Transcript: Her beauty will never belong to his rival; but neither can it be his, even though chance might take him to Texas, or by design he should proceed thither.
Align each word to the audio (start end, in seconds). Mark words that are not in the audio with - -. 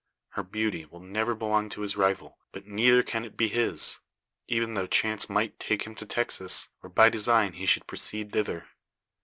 Her 0.29 0.41
beauty 0.41 0.85
will 0.85 0.99
never 1.01 1.35
belong 1.35 1.69
to 1.69 1.81
his 1.81 1.95
rival; 1.95 2.39
but 2.51 2.65
neither 2.65 3.03
can 3.03 3.23
it 3.23 3.37
be 3.37 3.49
his, 3.49 3.99
even 4.47 4.73
though 4.73 4.87
chance 4.87 5.29
might 5.29 5.59
take 5.59 5.83
him 5.83 5.93
to 5.93 6.07
Texas, 6.07 6.69
or 6.81 6.89
by 6.89 7.09
design 7.09 7.53
he 7.53 7.67
should 7.67 7.85
proceed 7.85 8.31
thither. 8.31 8.65